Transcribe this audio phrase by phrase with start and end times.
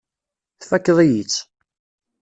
[0.61, 1.35] Tfakkeḍ-iyi-tt.